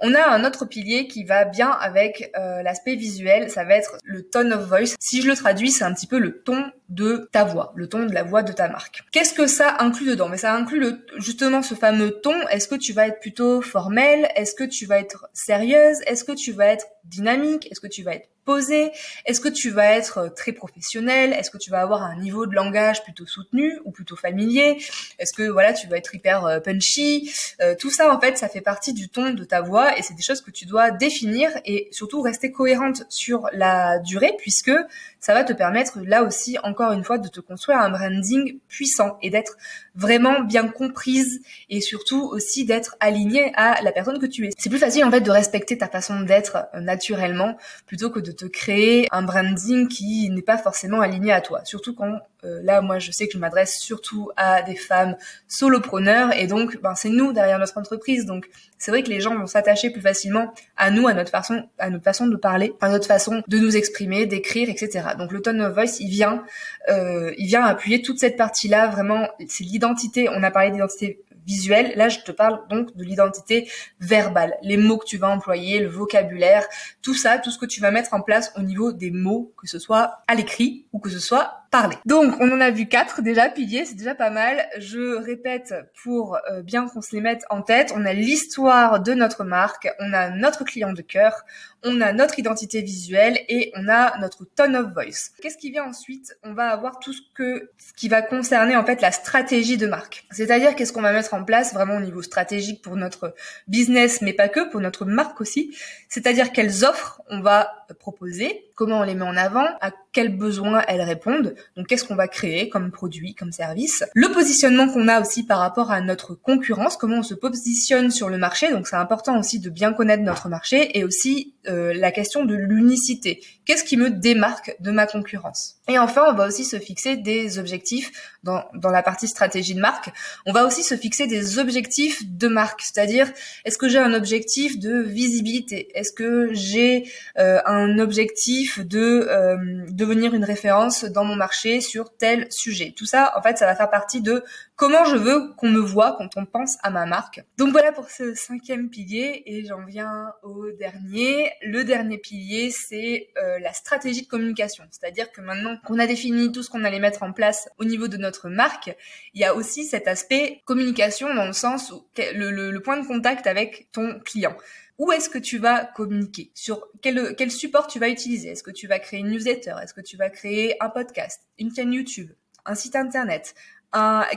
On 0.00 0.14
a 0.14 0.28
un 0.28 0.44
autre 0.44 0.64
pilier 0.64 1.06
qui 1.06 1.24
va 1.24 1.44
bien 1.44 1.70
avec 1.70 2.32
euh, 2.36 2.62
l'aspect 2.62 2.96
visuel, 2.96 3.50
ça 3.50 3.64
va 3.64 3.74
être 3.74 3.96
le 4.02 4.22
tone 4.22 4.52
of 4.52 4.66
voice. 4.66 4.96
Si 4.98 5.22
je 5.22 5.28
le 5.28 5.36
traduis, 5.36 5.70
c'est 5.70 5.84
un 5.84 5.94
petit 5.94 6.06
peu 6.06 6.18
le 6.18 6.42
ton 6.42 6.64
de 6.94 7.28
ta 7.32 7.44
voix, 7.44 7.72
le 7.76 7.88
ton 7.88 8.06
de 8.06 8.12
la 8.12 8.22
voix 8.22 8.42
de 8.42 8.52
ta 8.52 8.68
marque. 8.68 9.02
Qu'est-ce 9.12 9.34
que 9.34 9.46
ça 9.46 9.76
inclut 9.80 10.06
dedans? 10.06 10.28
Mais 10.28 10.36
ça 10.36 10.54
inclut 10.54 10.80
le, 10.80 11.04
justement 11.16 11.62
ce 11.62 11.74
fameux 11.74 12.10
ton. 12.10 12.46
Est-ce 12.48 12.68
que 12.68 12.76
tu 12.76 12.92
vas 12.92 13.08
être 13.08 13.20
plutôt 13.20 13.60
formel? 13.60 14.28
Est-ce 14.36 14.54
que 14.54 14.64
tu 14.64 14.86
vas 14.86 14.98
être 14.98 15.28
sérieuse? 15.32 15.98
Est-ce 16.06 16.24
que 16.24 16.32
tu 16.32 16.52
vas 16.52 16.66
être 16.66 16.86
dynamique? 17.04 17.68
Est-ce 17.70 17.80
que 17.80 17.86
tu 17.86 18.02
vas 18.02 18.14
être 18.14 18.28
posé 18.44 18.90
Est-ce 19.24 19.40
que 19.40 19.48
tu 19.48 19.70
vas 19.70 19.86
être 19.86 20.18
euh, 20.18 20.28
très 20.28 20.52
professionnel 20.52 21.32
Est-ce 21.32 21.50
que 21.50 21.58
tu 21.58 21.70
vas 21.70 21.80
avoir 21.80 22.02
un 22.02 22.16
niveau 22.16 22.46
de 22.46 22.54
langage 22.54 23.02
plutôt 23.02 23.26
soutenu 23.26 23.78
ou 23.84 23.90
plutôt 23.90 24.16
familier? 24.16 24.78
Est-ce 25.18 25.32
que 25.32 25.42
voilà, 25.44 25.72
tu 25.72 25.86
vas 25.88 25.96
être 25.96 26.14
hyper 26.14 26.44
euh, 26.44 26.60
punchy? 26.60 27.32
Euh, 27.60 27.74
Tout 27.78 27.90
ça 27.90 28.14
en 28.14 28.20
fait, 28.20 28.38
ça 28.38 28.48
fait 28.48 28.60
partie 28.60 28.92
du 28.92 29.08
ton 29.08 29.30
de 29.30 29.44
ta 29.44 29.60
voix 29.60 29.98
et 29.98 30.02
c'est 30.02 30.14
des 30.14 30.22
choses 30.22 30.40
que 30.40 30.50
tu 30.50 30.66
dois 30.66 30.90
définir 30.90 31.50
et 31.64 31.88
surtout 31.90 32.20
rester 32.20 32.52
cohérente 32.52 33.04
sur 33.08 33.48
la 33.52 33.98
durée 33.98 34.34
puisque 34.38 34.72
ça 35.20 35.32
va 35.34 35.44
te 35.44 35.52
permettre 35.52 36.00
là 36.00 36.22
aussi 36.22 36.58
encore 36.62 36.83
une 36.92 37.04
fois 37.04 37.18
de 37.18 37.28
te 37.28 37.40
construire 37.40 37.78
un 37.78 37.90
branding 37.90 38.58
puissant 38.68 39.18
et 39.22 39.30
d'être 39.30 39.56
vraiment 39.94 40.40
bien 40.40 40.68
comprise 40.68 41.40
et 41.70 41.80
surtout 41.80 42.22
aussi 42.22 42.64
d'être 42.64 42.96
alignée 43.00 43.52
à 43.54 43.80
la 43.82 43.92
personne 43.92 44.18
que 44.18 44.26
tu 44.26 44.46
es. 44.46 44.50
C'est 44.58 44.70
plus 44.70 44.78
facile 44.78 45.04
en 45.04 45.10
fait 45.10 45.20
de 45.20 45.30
respecter 45.30 45.78
ta 45.78 45.88
façon 45.88 46.20
d'être 46.20 46.66
euh, 46.74 46.80
naturellement 46.80 47.56
plutôt 47.86 48.10
que 48.10 48.20
de 48.20 48.32
te 48.32 48.46
créer 48.46 49.08
un 49.12 49.22
branding 49.22 49.88
qui 49.88 50.30
n'est 50.30 50.42
pas 50.42 50.58
forcément 50.58 51.00
aligné 51.00 51.32
à 51.32 51.40
toi. 51.40 51.64
Surtout 51.64 51.94
quand 51.94 52.18
euh, 52.44 52.60
là, 52.62 52.80
moi, 52.80 52.98
je 52.98 53.10
sais 53.10 53.26
que 53.26 53.34
je 53.34 53.38
m'adresse 53.38 53.78
surtout 53.78 54.30
à 54.36 54.62
des 54.62 54.76
femmes 54.76 55.16
solopreneurs 55.48 56.32
et 56.34 56.46
donc, 56.46 56.80
ben, 56.82 56.94
c'est 56.94 57.08
nous 57.08 57.32
derrière 57.32 57.58
notre 57.58 57.78
entreprise. 57.78 58.26
Donc, 58.26 58.48
c'est 58.84 58.90
vrai 58.90 59.02
que 59.02 59.08
les 59.08 59.22
gens 59.22 59.34
vont 59.34 59.46
s'attacher 59.46 59.88
plus 59.88 60.02
facilement 60.02 60.52
à 60.76 60.90
nous, 60.90 61.08
à 61.08 61.14
notre 61.14 61.30
façon, 61.30 61.66
à 61.78 61.88
notre 61.88 62.04
façon 62.04 62.26
de 62.26 62.36
parler, 62.36 62.74
à 62.82 62.90
notre 62.90 63.06
façon 63.06 63.42
de 63.48 63.58
nous 63.58 63.78
exprimer, 63.78 64.26
d'écrire, 64.26 64.68
etc. 64.68 65.06
Donc, 65.16 65.32
le 65.32 65.40
tone 65.40 65.62
of 65.62 65.72
voice, 65.72 66.00
il 66.00 66.10
vient, 66.10 66.44
euh, 66.90 67.32
il 67.38 67.46
vient 67.46 67.64
appuyer 67.64 68.02
toute 68.02 68.18
cette 68.18 68.36
partie-là. 68.36 68.88
Vraiment, 68.88 69.26
c'est 69.48 69.64
l'identité. 69.64 70.28
On 70.28 70.42
a 70.42 70.50
parlé 70.50 70.70
d'identité 70.70 71.24
visuelle. 71.46 71.94
Là, 71.96 72.10
je 72.10 72.18
te 72.18 72.30
parle 72.30 72.60
donc 72.68 72.94
de 72.94 73.04
l'identité 73.04 73.70
verbale, 74.00 74.54
les 74.60 74.76
mots 74.76 74.98
que 74.98 75.06
tu 75.06 75.16
vas 75.16 75.28
employer, 75.28 75.78
le 75.78 75.88
vocabulaire, 75.88 76.66
tout 77.00 77.14
ça, 77.14 77.38
tout 77.38 77.50
ce 77.50 77.58
que 77.58 77.66
tu 77.66 77.80
vas 77.80 77.90
mettre 77.90 78.12
en 78.12 78.20
place 78.20 78.52
au 78.56 78.60
niveau 78.60 78.92
des 78.92 79.10
mots, 79.10 79.54
que 79.56 79.66
ce 79.66 79.78
soit 79.78 80.18
à 80.28 80.34
l'écrit 80.34 80.84
ou 80.92 80.98
que 80.98 81.08
ce 81.08 81.18
soit 81.18 81.63
Donc, 82.04 82.34
on 82.40 82.50
en 82.52 82.60
a 82.60 82.70
vu 82.70 82.86
quatre 82.86 83.22
déjà 83.22 83.48
piliers, 83.48 83.84
c'est 83.84 83.96
déjà 83.96 84.14
pas 84.14 84.30
mal. 84.30 84.66
Je 84.78 85.16
répète 85.16 85.74
pour 86.02 86.36
euh, 86.50 86.62
bien 86.62 86.86
qu'on 86.88 87.00
se 87.00 87.14
les 87.14 87.20
mette 87.20 87.44
en 87.50 87.62
tête. 87.62 87.92
On 87.96 88.04
a 88.06 88.12
l'histoire 88.12 89.00
de 89.00 89.14
notre 89.14 89.44
marque, 89.44 89.88
on 89.98 90.12
a 90.12 90.30
notre 90.30 90.64
client 90.64 90.92
de 90.92 91.02
cœur, 91.02 91.44
on 91.82 92.00
a 92.00 92.12
notre 92.12 92.38
identité 92.38 92.80
visuelle 92.80 93.40
et 93.48 93.72
on 93.76 93.88
a 93.88 94.18
notre 94.18 94.44
tone 94.44 94.76
of 94.76 94.92
voice. 94.92 95.32
Qu'est-ce 95.42 95.58
qui 95.58 95.70
vient 95.70 95.84
ensuite? 95.84 96.36
On 96.42 96.54
va 96.54 96.68
avoir 96.68 96.98
tout 96.98 97.12
ce 97.12 97.20
que 97.34 97.70
qui 97.96 98.08
va 98.08 98.22
concerner 98.22 98.76
en 98.76 98.84
fait 98.84 99.00
la 99.00 99.12
stratégie 99.12 99.76
de 99.76 99.86
marque. 99.86 100.26
C'est-à-dire 100.30 100.76
qu'est-ce 100.76 100.92
qu'on 100.92 101.02
va 101.02 101.12
mettre 101.12 101.34
en 101.34 101.44
place 101.44 101.74
vraiment 101.74 101.96
au 101.96 102.00
niveau 102.00 102.22
stratégique 102.22 102.82
pour 102.82 102.96
notre 102.96 103.34
business, 103.68 104.22
mais 104.22 104.32
pas 104.32 104.48
que, 104.48 104.70
pour 104.70 104.80
notre 104.80 105.04
marque 105.04 105.40
aussi? 105.40 105.76
C'est-à-dire 106.08 106.52
quelles 106.52 106.84
offres 106.84 107.20
on 107.28 107.40
va 107.40 107.86
proposer, 107.98 108.66
comment 108.76 109.00
on 109.00 109.02
les 109.02 109.14
met 109.14 109.24
en 109.24 109.36
avant, 109.36 109.66
à 109.80 109.90
quels 110.14 110.34
besoins 110.34 110.82
elles 110.88 111.02
répondent, 111.02 111.54
donc 111.76 111.88
qu'est-ce 111.88 112.04
qu'on 112.04 112.14
va 112.14 112.28
créer 112.28 112.70
comme 112.70 112.90
produit, 112.90 113.34
comme 113.34 113.52
service. 113.52 114.04
Le 114.14 114.28
positionnement 114.32 114.88
qu'on 114.88 115.08
a 115.08 115.20
aussi 115.20 115.44
par 115.44 115.58
rapport 115.58 115.90
à 115.90 116.00
notre 116.00 116.34
concurrence, 116.34 116.96
comment 116.96 117.18
on 117.18 117.22
se 117.22 117.34
positionne 117.34 118.10
sur 118.10 118.30
le 118.30 118.38
marché, 118.38 118.70
donc 118.70 118.86
c'est 118.86 118.96
important 118.96 119.38
aussi 119.38 119.58
de 119.58 119.68
bien 119.68 119.92
connaître 119.92 120.22
notre 120.22 120.48
marché 120.48 120.96
et 120.96 121.04
aussi 121.04 121.54
euh, 121.68 121.92
la 121.94 122.12
question 122.12 122.44
de 122.44 122.54
l'unicité. 122.54 123.42
Qu'est-ce 123.66 123.84
qui 123.84 123.96
me 123.96 124.10
démarque 124.10 124.76
de 124.80 124.90
ma 124.90 125.06
concurrence? 125.06 125.76
Et 125.88 125.98
enfin, 125.98 126.24
on 126.30 126.34
va 126.34 126.46
aussi 126.46 126.64
se 126.64 126.78
fixer 126.78 127.16
des 127.16 127.58
objectifs 127.58 128.12
dans, 128.44 128.64
dans 128.74 128.90
la 128.90 129.02
partie 129.02 129.26
stratégie 129.26 129.74
de 129.74 129.80
marque. 129.80 130.10
On 130.46 130.52
va 130.52 130.64
aussi 130.64 130.82
se 130.82 130.96
fixer 130.96 131.26
des 131.26 131.58
objectifs 131.58 132.22
de 132.24 132.48
marque, 132.48 132.82
c'est-à-dire 132.82 133.32
est-ce 133.64 133.78
que 133.78 133.88
j'ai 133.88 133.98
un 133.98 134.14
objectif 134.14 134.78
de 134.78 135.00
visibilité? 135.00 135.88
Est-ce 135.98 136.12
que 136.12 136.50
j'ai 136.52 137.10
euh, 137.38 137.60
un 137.66 137.98
objectif 137.98 138.78
de 138.80 139.26
euh, 139.28 139.56
devenir 139.88 140.34
une 140.34 140.44
référence 140.44 141.04
dans 141.04 141.24
mon 141.24 141.36
marché 141.36 141.80
sur 141.80 142.16
tel 142.16 142.46
sujet? 142.50 142.92
Tout 142.96 143.06
ça, 143.06 143.32
en 143.36 143.42
fait, 143.42 143.58
ça 143.58 143.66
va 143.66 143.74
faire 143.74 143.90
partie 143.90 144.20
de 144.20 144.44
comment 144.76 145.04
je 145.04 145.16
veux 145.16 145.54
qu'on 145.56 145.68
me 145.68 145.78
voit 145.78 146.16
quand 146.18 146.36
on 146.36 146.46
pense 146.46 146.78
à 146.82 146.90
ma 146.90 147.06
marque. 147.06 147.42
Donc 147.58 147.70
voilà 147.70 147.92
pour 147.92 148.10
ce 148.10 148.34
cinquième 148.34 148.90
pilier 148.90 149.42
et 149.46 149.64
j'en 149.64 149.84
viens 149.84 150.32
au 150.42 150.70
dernier. 150.72 151.52
Le 151.62 151.84
dernier 151.84 152.18
pilier, 152.18 152.70
c'est 152.70 153.28
euh, 153.38 153.58
la 153.60 153.72
stratégie 153.72 154.22
de 154.22 154.28
communication. 154.28 154.84
C'est-à-dire 154.90 155.30
que 155.32 155.40
maintenant 155.40 155.76
qu'on 155.84 155.98
a 155.98 156.06
défini 156.06 156.50
tout 156.50 156.62
ce 156.62 156.70
qu'on 156.70 156.84
allait 156.84 156.98
mettre 157.00 157.22
en 157.22 157.32
place 157.32 157.68
au 157.78 157.84
niveau 157.84 158.08
de 158.08 158.16
notre 158.16 158.48
marque, 158.48 158.94
il 159.34 159.40
y 159.40 159.44
a 159.44 159.54
aussi 159.54 159.84
cet 159.84 160.08
aspect 160.08 160.62
communication 160.64 161.32
dans 161.34 161.46
le 161.46 161.52
sens 161.52 161.92
où 161.92 162.06
le, 162.16 162.78
point 162.78 163.00
de 163.00 163.06
contact 163.06 163.46
avec 163.46 163.88
ton 163.92 164.20
client. 164.20 164.56
Où 164.98 165.10
est-ce 165.10 165.28
que 165.28 165.38
tu 165.38 165.58
vas 165.58 165.84
communiquer? 165.84 166.50
Sur 166.54 166.86
quel, 167.02 167.34
quel 167.36 167.50
support 167.50 167.86
tu 167.86 167.98
vas 167.98 168.08
utiliser? 168.08 168.50
Est-ce 168.50 168.62
que 168.62 168.70
tu 168.70 168.86
vas 168.86 168.98
créer 168.98 169.20
une 169.20 169.30
newsletter? 169.30 169.74
Est-ce 169.82 169.94
que 169.94 170.00
tu 170.00 170.16
vas 170.16 170.30
créer 170.30 170.76
un 170.82 170.88
podcast, 170.88 171.40
une 171.58 171.74
chaîne 171.74 171.92
YouTube, 171.92 172.30
un 172.64 172.76
site 172.76 172.94
internet? 172.94 173.54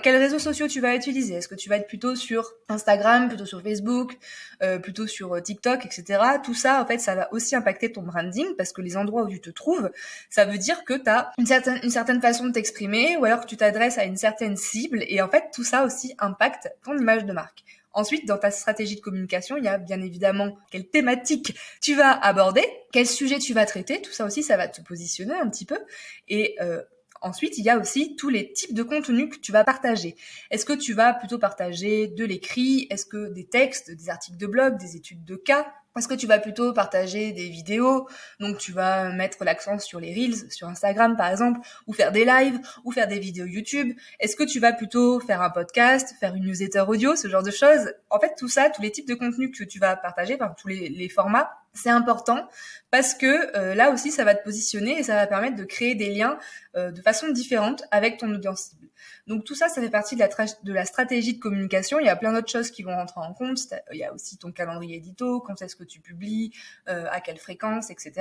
Quels 0.04 0.18
réseaux 0.18 0.40
sociaux 0.40 0.68
tu 0.68 0.82
vas 0.82 0.96
utiliser? 0.96 1.36
Est-ce 1.36 1.48
que 1.48 1.56
tu 1.56 1.70
vas 1.70 1.78
être 1.78 1.88
plutôt 1.88 2.16
sur 2.16 2.54
Instagram, 2.70 3.28
plutôt 3.28 3.46
sur 3.46 3.62
Facebook, 3.62 4.18
euh, 4.62 4.78
plutôt 4.78 5.08
sur 5.08 5.34
euh, 5.34 5.42
TikTok, 5.42 5.86
etc. 5.86 6.20
Tout 6.44 6.54
ça, 6.54 6.82
en 6.82 6.86
fait, 6.86 7.00
ça 7.00 7.16
va 7.16 7.32
aussi 7.34 7.56
impacter 7.56 7.92
ton 7.92 8.04
branding 8.04 8.56
parce 8.56 8.72
que 8.72 8.82
les 8.82 8.98
endroits 8.98 9.24
où 9.24 9.30
tu 9.30 9.42
te 9.42 9.50
trouves, 9.50 9.90
ça 10.30 10.46
veut 10.46 10.58
dire 10.58 10.84
que 10.84 10.94
tu 10.94 11.10
as 11.10 11.32
une 11.38 11.46
certaine, 11.46 11.80
une 11.84 11.90
certaine 11.90 12.22
façon 12.22 12.46
de 12.46 12.52
t'exprimer 12.52 13.18
ou 13.18 13.26
alors 13.26 13.42
que 13.42 13.48
tu 13.48 13.58
t'adresses 13.58 13.98
à 13.98 14.06
une 14.06 14.18
certaine 14.18 14.58
cible 14.58 15.04
et 15.08 15.22
en 15.22 15.30
fait, 15.30 15.46
tout 15.54 15.64
ça 15.64 15.84
aussi 15.84 16.14
impacte 16.20 16.70
ton 16.84 16.98
image 16.98 17.26
de 17.26 17.34
marque. 17.34 17.64
Ensuite, 17.94 18.28
dans 18.28 18.38
ta 18.38 18.52
stratégie 18.52 18.96
de 18.96 19.02
communication, 19.02 19.58
il 19.58 19.64
y 19.64 19.68
a 19.68 19.80
bien 19.80 20.00
évidemment 20.04 20.56
quelle 20.70 20.88
thématique 20.88 21.58
tu 21.82 21.96
vas 21.96 22.12
aborder, 22.12 22.64
quel 22.92 23.08
sujet 23.08 23.40
tu 23.40 23.56
vas 23.56 23.66
traiter, 23.66 24.04
tout 24.04 24.12
ça 24.12 24.24
aussi, 24.24 24.44
ça 24.44 24.56
va 24.56 24.68
te 24.68 24.82
positionner 24.82 25.34
un 25.34 25.50
petit 25.50 25.66
peu. 25.66 25.80
Et 26.28 26.56
euh, 26.62 26.84
Ensuite, 27.22 27.58
il 27.58 27.64
y 27.64 27.70
a 27.70 27.78
aussi 27.78 28.16
tous 28.16 28.30
les 28.30 28.54
types 28.54 28.74
de 28.74 28.84
contenus 28.84 29.30
que 29.30 29.40
tu 29.40 29.52
vas 29.52 29.64
partager. 29.64 30.16
Est-ce 30.52 30.66
que 30.66 30.74
tu 30.74 30.94
vas 30.94 31.14
plutôt 31.14 31.40
partager 31.40 32.08
de 32.08 32.26
l'écrit? 32.26 32.88
Est-ce 32.90 33.06
que 33.06 33.28
des 33.34 33.46
textes, 33.46 33.92
des 33.92 34.10
articles 34.10 34.38
de 34.38 34.48
blog, 34.48 34.78
des 34.78 34.96
études 34.96 35.24
de 35.26 35.36
cas? 35.36 35.68
Est-ce 35.98 36.08
que 36.08 36.14
tu 36.14 36.28
vas 36.28 36.38
plutôt 36.38 36.74
partager 36.74 37.32
des 37.32 37.50
vidéos? 37.50 38.08
Donc 38.40 38.60
tu 38.60 38.72
vas 38.72 39.12
mettre 39.12 39.44
l'accent 39.44 39.80
sur 39.80 40.00
les 40.00 40.14
reels, 40.14 40.52
sur 40.52 40.68
Instagram 40.68 41.16
par 41.18 41.30
exemple, 41.32 41.60
ou 41.88 41.94
faire 41.94 42.12
des 42.12 42.24
lives, 42.24 42.60
ou 42.84 42.92
faire 42.92 43.08
des 43.08 43.20
vidéos 43.20 43.46
YouTube. 43.46 43.96
Est-ce 44.20 44.36
que 44.36 44.44
tu 44.44 44.60
vas 44.60 44.74
plutôt 44.74 45.20
faire 45.20 45.42
un 45.42 45.50
podcast, 45.50 46.14
faire 46.20 46.36
une 46.36 46.46
newsletter 46.46 46.82
audio, 46.88 47.16
ce 47.16 47.28
genre 47.28 47.44
de 47.44 47.52
choses? 47.52 47.94
En 48.12 48.20
fait, 48.20 48.36
tout 48.38 48.48
ça, 48.48 48.70
tous 48.70 48.82
les 48.82 48.92
types 48.92 49.08
de 49.08 49.16
contenus 49.16 49.50
que 49.58 49.64
tu 49.64 49.80
vas 49.80 49.96
partager, 49.96 50.36
enfin 50.40 50.54
tous 50.60 50.68
les, 50.68 51.10
formats, 51.10 51.50
c'est 51.78 51.90
important 51.90 52.48
parce 52.92 53.14
que 53.14 53.56
euh, 53.58 53.76
là 53.76 53.92
aussi, 53.92 54.12
ça 54.12 54.24
va 54.24 54.36
te 54.36 54.44
positionner 54.44 55.00
et 55.00 55.04
ça 55.04 55.16
va 55.16 55.28
permettre 55.28 55.56
de 55.56 55.64
créer 55.64 55.96
des 55.96 56.10
liens 56.10 56.38
euh, 56.76 56.92
de 56.92 57.02
façon 57.02 57.30
différente 57.30 57.84
avec 57.92 58.18
ton 58.18 58.34
audience 58.34 58.62
cible. 58.62 58.88
Donc 59.28 59.44
tout 59.44 59.56
ça, 59.56 59.68
ça 59.68 59.82
fait 59.82 59.90
partie 59.90 60.16
de 60.16 60.22
la, 60.22 60.30
de 60.64 60.74
la 60.74 60.86
stratégie 60.86 61.34
de 61.34 61.40
communication. 61.40 62.00
Il 62.00 62.06
y 62.06 62.10
a 62.10 62.16
plein 62.16 62.32
d'autres 62.32 62.52
choses 62.52 62.72
qui 62.72 62.84
vont 62.84 62.96
rentrer 62.96 63.20
en 63.22 63.34
compte. 63.34 63.60
Il 63.92 63.98
y 63.98 64.04
a 64.04 64.14
aussi 64.14 64.38
ton 64.38 64.52
calendrier 64.52 64.98
édito, 64.98 65.42
quand 65.42 65.62
est-ce 65.62 65.76
que 65.76 65.84
tu 65.84 66.00
publies, 66.00 66.54
euh, 66.88 67.06
à 67.12 67.20
quelle 67.20 67.38
fréquence, 67.38 67.90
etc. 67.90 68.12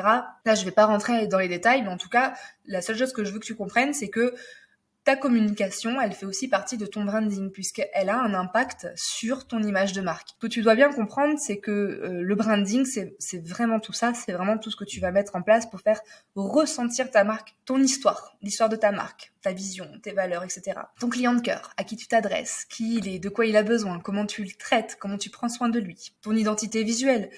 Là, 0.45 0.55
je 0.55 0.65
vais 0.65 0.73
pas 0.73 0.87
rentrer 0.87 1.29
dans 1.29 1.39
les 1.39 1.49
détails, 1.49 1.83
mais 1.83 1.89
en 1.89 1.97
tout 1.97 2.09
cas, 2.09 2.35
la 2.67 2.83
seule 2.83 2.99
chose 2.99 3.13
que 3.13 3.25
je 3.25 3.33
veux 3.33 3.39
que 3.39 3.47
tu 3.47 3.55
comprennes, 3.55 3.95
c'est 3.95 4.09
que 4.09 4.35
ta 5.07 5.15
communication, 5.15 6.01
elle 6.01 6.13
fait 6.13 6.27
aussi 6.27 6.49
partie 6.49 6.77
de 6.77 6.85
ton 6.85 7.05
branding 7.05 7.53
puisqu'elle 7.53 8.09
a 8.09 8.19
un 8.19 8.35
impact 8.35 8.89
sur 8.97 9.47
ton 9.47 9.63
image 9.63 9.93
de 9.93 10.01
marque. 10.01 10.31
Ce 10.31 10.39
que 10.41 10.49
tu 10.49 10.63
dois 10.63 10.75
bien 10.75 10.93
comprendre, 10.93 11.39
c'est 11.39 11.59
que 11.59 11.71
euh, 11.71 12.23
le 12.23 12.35
branding, 12.35 12.85
c'est 12.85 13.49
vraiment 13.49 13.79
tout 13.79 13.93
ça, 13.93 14.15
c'est 14.15 14.33
vraiment 14.33 14.59
tout 14.59 14.73
ce 14.73 14.75
que 14.75 14.85
tu 14.85 14.99
vas 14.99 15.13
mettre 15.13 15.37
en 15.37 15.43
place 15.43 15.71
pour 15.71 15.81
faire 15.81 16.01
ressentir 16.35 17.09
ta 17.13 17.23
marque, 17.23 17.55
ton 17.67 17.81
histoire, 17.81 18.37
l'histoire 18.43 18.69
de 18.69 18.75
ta 18.75 18.91
marque, 18.91 19.33
ta 19.43 19.53
vision, 19.53 19.89
tes 20.03 20.11
valeurs, 20.11 20.43
etc. 20.43 20.73
Ton 20.99 21.09
client 21.09 21.35
de 21.35 21.41
cœur, 21.41 21.73
à 21.77 21.85
qui 21.85 21.95
tu 21.95 22.09
t'adresses, 22.09 22.65
qui 22.69 22.97
il 22.97 23.07
est, 23.07 23.21
de 23.21 23.29
quoi 23.29 23.47
il 23.47 23.57
a 23.57 23.63
besoin, 23.63 24.01
comment 24.01 24.27
tu 24.27 24.43
le 24.43 24.51
traites, 24.59 24.97
comment 24.99 25.19
tu 25.19 25.31
prends 25.31 25.49
soin 25.49 25.69
de 25.69 25.79
lui, 25.79 26.15
ton 26.21 26.33
identité 26.33 26.83
visuelle, 26.83 27.31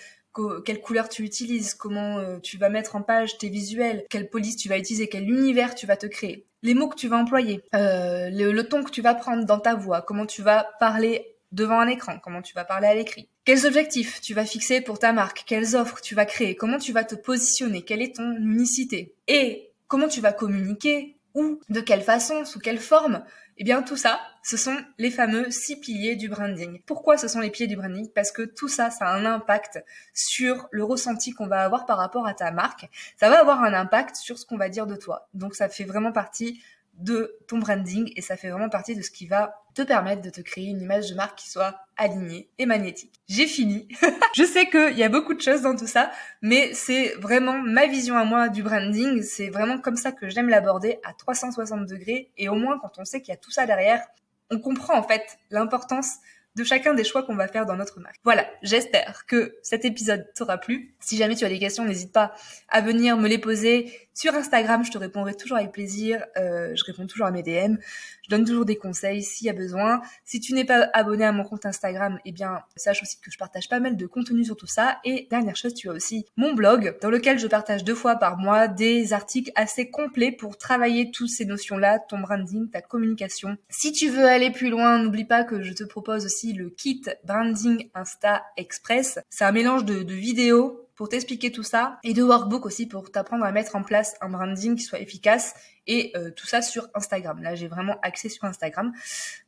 quelle 0.65 0.81
couleur 0.81 1.09
tu 1.09 1.23
utilises, 1.23 1.75
comment 1.75 2.19
euh, 2.19 2.39
tu 2.39 2.59
vas 2.59 2.69
mettre 2.69 2.97
en 2.97 3.03
page 3.03 3.39
tes 3.39 3.49
visuels, 3.49 4.05
quelle 4.11 4.31
police 4.31 4.57
tu 4.57 4.69
vas 4.69 4.79
utiliser, 4.79 5.09
quel 5.09 5.29
univers 5.29 5.75
tu 5.75 5.87
vas 5.87 5.97
te 5.97 6.07
créer, 6.07 6.47
les 6.63 6.75
mots 6.75 6.89
que 6.89 6.97
tu 6.97 7.09
vas 7.09 7.19
employer, 7.19 7.63
euh, 7.75 8.31
le, 8.31 8.63
ton 8.63 8.83
que 8.85 8.91
tu 8.91 9.03
vas 9.03 9.15
prendre 9.15 9.45
dans 9.45 9.59
ta 9.59 9.75
voix, 9.75 10.03
comment 10.03 10.27
tu 10.27 10.43
vas 10.43 10.69
parler 10.79 11.35
devant 11.53 11.81
un 11.81 11.89
écran, 11.89 12.19
comment 12.23 12.43
tu 12.43 12.55
vas 12.55 12.65
parler 12.65 12.89
à 12.89 12.95
l'écrit. 12.95 13.29
Quels 13.45 13.67
objectifs 13.67 14.21
tu 14.21 14.35
vas 14.35 14.45
fixer 14.45 14.81
pour 14.81 14.99
ta 14.99 15.13
marque, 15.13 15.45
quelles 15.47 15.77
offres 15.77 16.01
tu 16.01 16.15
vas 16.15 16.27
créer, 16.27 16.55
comment 16.55 16.79
tu 16.79 16.93
vas 16.93 17.05
te 17.05 17.15
positionner, 17.15 17.83
quelle 17.83 18.03
est 18.03 18.17
ton 18.17 18.37
unicité 18.37 19.15
et 19.27 19.71
comment 19.87 20.09
tu 20.09 20.21
vas 20.21 20.33
communiquer, 20.33 21.18
où, 21.39 21.61
de 21.69 21.81
quelle 21.81 22.03
façon, 22.03 22.45
sous 22.45 22.59
quelle 22.59 22.79
forme, 22.79 23.25
eh 23.57 23.65
bien 23.65 23.83
tout 23.83 23.97
ça, 23.97 24.21
ce 24.43 24.57
sont 24.57 24.77
les 24.99 25.11
fameux 25.11 25.51
six 25.51 25.77
piliers 25.77 26.17
du 26.17 26.29
branding. 26.29 26.81
Pourquoi 26.87 27.17
ce 27.17 27.27
sont 27.27 27.41
les 27.41 27.51
piliers 27.51 27.67
du 27.67 27.77
branding? 27.77 28.09
Parce 28.15 28.31
que 28.31 28.43
tout 28.43 28.69
ça, 28.69 28.91
ça 28.91 29.07
a 29.07 29.17
un 29.17 29.25
impact 29.25 29.85
sur 30.15 30.69
le 30.71 30.85
ressenti 30.85 31.33
qu'on 31.33 31.49
va 31.49 31.65
avoir 31.65 31.85
par 31.87 31.99
rapport 31.99 32.27
à 32.27 32.35
ta 32.35 32.51
marque. 32.53 32.89
Ça 33.19 33.29
va 33.29 33.41
avoir 33.41 33.63
un 33.63 33.75
impact 33.75 34.17
sur 34.17 34.39
ce 34.39 34.47
qu'on 34.47 34.57
va 34.57 34.69
dire 34.69 34.87
de 34.87 34.97
toi. 34.97 35.29
Donc 35.35 35.55
ça 35.55 35.69
fait 35.69 35.85
vraiment 35.85 36.13
partie 36.13 36.63
de 36.99 37.37
ton 37.47 37.59
branding 37.59 38.13
et 38.17 38.23
ça 38.23 38.37
fait 38.37 38.51
vraiment 38.51 38.69
partie 38.69 38.95
de 38.95 39.03
ce 39.03 39.11
qui 39.11 39.27
va 39.27 39.65
te 39.79 39.87
permettre 39.87 40.23
de 40.23 40.31
te 40.31 40.41
créer 40.41 40.67
une 40.67 40.83
image 40.83 41.11
de 41.11 41.15
marque 41.15 41.39
qui 41.39 41.49
soit 41.49 41.77
alignée 41.97 42.51
et 42.59 42.67
magnétique. 42.67 43.21
J'ai 43.29 43.47
fini. 43.47 43.87
je 44.35 44.43
sais 44.43 44.69
qu'il 44.69 44.99
y 44.99 45.05
a 45.05 45.09
beaucoup 45.09 45.35
de 45.35 45.41
choses 45.41 45.63
dans 45.63 45.77
tout 45.77 45.87
ça, 45.87 46.11
mais 46.43 46.75
c'est 46.75 47.15
vraiment 47.21 47.59
ma 47.59 47.87
vision 47.87 48.17
à 48.17 48.25
moi 48.25 48.49
du 48.49 48.65
branding. 48.65 49.23
C'est 49.23 49.51
vraiment 49.51 49.79
comme 49.79 49.97
ça 49.97 50.11
que 50.11 50.29
j'aime 50.29 50.49
l'aborder 50.49 50.99
à 51.05 51.13
360 51.13 51.87
degrés 51.87 52.33
et 52.37 52.49
au 52.49 52.57
moins 52.57 52.81
quand 52.81 52.99
on 52.99 53.05
sait 53.05 53.21
qu'il 53.21 53.31
y 53.31 53.37
a 53.37 53.41
tout 53.41 53.53
ça 53.53 53.67
derrière, 53.67 54.05
on 54.51 54.59
comprend 54.59 54.99
en 54.99 55.03
fait 55.05 55.39
l'importance 55.51 56.17
de 56.59 56.65
chacun 56.65 56.93
des 56.93 57.05
choix 57.05 57.23
qu'on 57.23 57.37
va 57.37 57.49
faire 57.49 57.65
dans 57.65 57.77
notre 57.77 58.01
marque. 58.01 58.17
Voilà, 58.25 58.47
j'espère 58.63 59.25
que 59.27 59.57
cet 59.63 59.85
épisode 59.85 60.27
t'aura 60.35 60.59
plu. 60.59 60.95
Si 61.01 61.17
jamais 61.17 61.37
tu 61.37 61.45
as 61.45 61.49
des 61.49 61.59
questions, 61.59 61.85
n'hésite 61.85 62.13
pas 62.13 62.35
à 62.69 62.81
venir 62.81 63.17
me 63.17 63.29
les 63.29 63.39
poser 63.39 64.09
sur 64.19 64.35
Instagram, 64.35 64.85
je 64.85 64.91
te 64.91 64.99
répondrai 64.99 65.37
toujours 65.37 65.59
avec 65.59 65.71
plaisir. 65.71 66.25
Euh, 66.37 66.75
je 66.75 66.85
réponds 66.85 67.07
toujours 67.07 67.29
à 67.29 67.31
mes 67.31 67.45
DM. 67.45 67.77
Je 68.25 68.31
donne 68.31 68.45
toujours 68.45 68.65
des 68.65 68.75
conseils 68.75 69.23
s'il 69.23 69.47
y 69.47 69.51
a 69.51 69.53
besoin. 69.53 70.03
Si 70.25 70.41
tu 70.41 70.55
n'es 70.55 70.65
pas 70.65 70.91
abonné 70.93 71.25
à 71.25 71.31
mon 71.31 71.45
compte 71.45 71.65
Instagram, 71.65 72.19
eh 72.25 72.33
bien, 72.33 72.63
sache 72.75 73.01
aussi 73.01 73.21
que 73.21 73.31
je 73.31 73.39
partage 73.39 73.69
pas 73.69 73.79
mal 73.79 73.97
de 73.97 74.07
contenu 74.09 74.45
sur 74.45 74.57
tout 74.57 74.67
ça. 74.67 74.99
Et 75.05 75.29
dernière 75.31 75.55
chose, 75.55 75.73
tu 75.73 75.89
as 75.89 75.93
aussi 75.93 76.27
mon 76.37 76.53
blog 76.53 76.99
dans 77.01 77.11
lequel 77.11 77.39
je 77.39 77.47
partage 77.47 77.85
deux 77.85 77.95
fois 77.95 78.17
par 78.17 78.39
mois 78.39 78.67
des 78.67 79.13
articles 79.13 79.53
assez 79.55 79.89
complets 79.89 80.33
pour 80.33 80.59
travailler 80.59 81.13
toutes 81.13 81.31
ces 81.31 81.45
notions-là, 81.45 82.01
ton 82.01 82.19
branding, 82.19 82.69
ta 82.71 82.83
communication. 82.83 83.57
Si 83.69 83.93
tu 83.93 84.09
veux 84.09 84.27
aller 84.27 84.51
plus 84.51 84.69
loin, 84.69 84.99
n'oublie 84.99 85.27
pas 85.27 85.45
que 85.45 85.63
je 85.63 85.73
te 85.73 85.85
propose 85.85 86.25
aussi 86.25 86.48
le 86.53 86.71
kit 86.71 87.03
Branding 87.25 87.91
Insta 87.95 88.45
Express. 88.57 89.19
C'est 89.31 89.45
un 89.45 89.53
mélange 89.53 89.85
de, 89.85 90.15
vidéos 90.15 90.89
pour 90.97 91.09
t'expliquer 91.09 91.53
tout 91.53 91.63
ça 91.63 91.99
et 92.03 92.13
de 92.13 92.23
workbook 92.23 92.67
aussi 92.67 92.87
pour 92.87 93.11
t'apprendre 93.11 93.45
à 93.45 93.53
mettre 93.53 93.77
en 93.77 93.83
place 93.83 94.17
un 94.21 94.31
branding 94.31 94.75
qui 94.75 94.83
soit 94.83 95.01
efficace 95.01 95.55
et 95.87 96.13
euh, 96.17 96.31
tout 96.31 96.47
ça 96.47 96.61
sur 96.61 96.89
Instagram. 96.95 97.43
Là, 97.43 97.55
j'ai 97.55 97.69
vraiment 97.69 97.99
accès 98.03 98.29
sur 98.29 98.45
Instagram. 98.45 98.93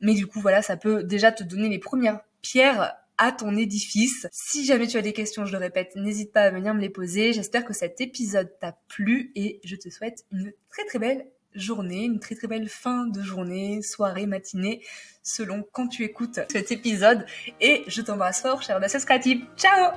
Mais 0.00 0.14
du 0.14 0.26
coup, 0.26 0.40
voilà, 0.40 0.62
ça 0.62 0.76
peut 0.76 1.02
déjà 1.02 1.32
te 1.32 1.42
donner 1.42 1.68
les 1.68 1.78
premières 1.78 2.20
pierres 2.42 2.94
à 3.18 3.32
ton 3.32 3.54
édifice. 3.54 4.26
Si 4.32 4.64
jamais 4.64 4.86
tu 4.86 4.96
as 4.96 5.02
des 5.02 5.12
questions, 5.12 5.44
je 5.44 5.52
le 5.52 5.58
répète, 5.58 5.94
n'hésite 5.94 6.32
pas 6.32 6.42
à 6.42 6.50
venir 6.50 6.72
me 6.72 6.80
les 6.80 6.88
poser. 6.88 7.34
J'espère 7.34 7.66
que 7.66 7.74
cet 7.74 8.00
épisode 8.00 8.50
t'a 8.60 8.76
plu 8.88 9.30
et 9.34 9.60
je 9.62 9.76
te 9.76 9.90
souhaite 9.90 10.24
une 10.32 10.52
très 10.70 10.84
très 10.86 10.98
belle 10.98 11.26
journée, 11.54 12.04
une 12.04 12.20
très 12.20 12.34
très 12.34 12.48
belle 12.48 12.68
fin 12.68 13.06
de 13.06 13.22
journée, 13.22 13.82
soirée, 13.82 14.26
matinée, 14.26 14.82
selon 15.22 15.64
quand 15.72 15.88
tu 15.88 16.04
écoutes 16.04 16.40
cet 16.50 16.72
épisode. 16.72 17.26
Et 17.60 17.84
je 17.86 18.02
t'embrasse 18.02 18.42
fort, 18.42 18.62
chère 18.62 18.76
audacieuses 18.76 19.04
créative. 19.04 19.44
Ciao 19.56 19.92